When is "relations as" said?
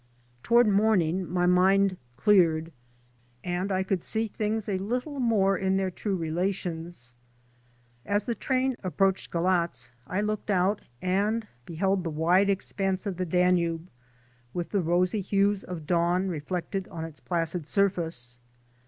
6.15-8.25